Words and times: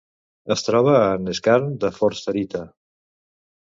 Es 0.55 0.65
troba 0.67 0.95
en 1.03 1.33
skarn 1.43 1.71
de 1.87 1.95
forsterita. 2.01 2.67